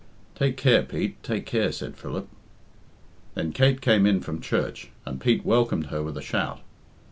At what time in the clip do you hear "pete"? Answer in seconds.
0.81-1.21, 5.21-5.45